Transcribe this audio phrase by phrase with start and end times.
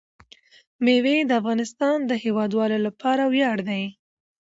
[0.83, 3.83] مېوې د افغانستان د هیوادوالو لپاره ویاړ دی.